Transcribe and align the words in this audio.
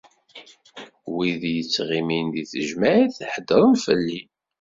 Wid 1.15 1.41
yettɣimin 1.55 2.27
di 2.33 2.43
tejmaɛt, 2.51 3.17
heddren 3.33 3.73
fell-i. 3.85 4.21